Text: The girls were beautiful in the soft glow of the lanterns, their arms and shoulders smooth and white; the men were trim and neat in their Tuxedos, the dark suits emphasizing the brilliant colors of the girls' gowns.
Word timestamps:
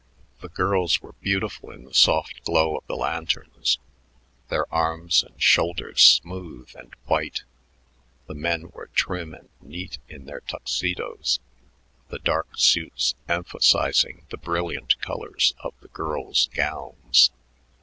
The 0.39 0.49
girls 0.49 0.99
were 1.03 1.11
beautiful 1.21 1.69
in 1.69 1.83
the 1.83 1.93
soft 1.93 2.43
glow 2.43 2.75
of 2.75 2.83
the 2.87 2.95
lanterns, 2.95 3.77
their 4.49 4.65
arms 4.73 5.21
and 5.21 5.39
shoulders 5.39 6.01
smooth 6.01 6.71
and 6.75 6.95
white; 7.05 7.43
the 8.25 8.33
men 8.33 8.71
were 8.71 8.87
trim 8.95 9.35
and 9.35 9.49
neat 9.61 9.99
in 10.09 10.25
their 10.25 10.41
Tuxedos, 10.41 11.39
the 12.07 12.17
dark 12.17 12.57
suits 12.57 13.13
emphasizing 13.29 14.25
the 14.31 14.37
brilliant 14.37 14.99
colors 15.01 15.53
of 15.59 15.75
the 15.81 15.87
girls' 15.89 16.49
gowns. 16.51 17.29